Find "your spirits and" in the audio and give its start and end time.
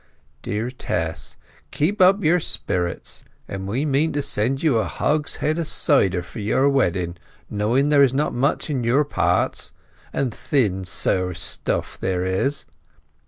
2.23-3.67